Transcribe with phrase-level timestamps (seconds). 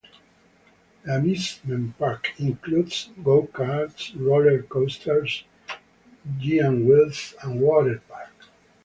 [1.03, 5.43] The amusement park includes go-karts, roller coasters,
[6.39, 8.33] giant wheels and water park.